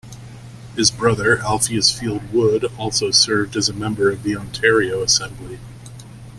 [0.75, 5.59] His brother Alpheus Field Wood also served as a member of the Ontario assembly.